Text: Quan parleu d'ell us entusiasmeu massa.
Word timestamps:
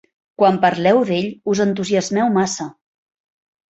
Quan 0.43 0.57
parleu 0.63 1.03
d'ell 1.11 1.29
us 1.55 1.63
entusiasmeu 1.69 2.37
massa. 2.43 2.71